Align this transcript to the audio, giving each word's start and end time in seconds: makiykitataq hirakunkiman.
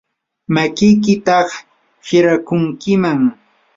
makiykitataq 0.53 1.49
hirakunkiman. 2.07 3.21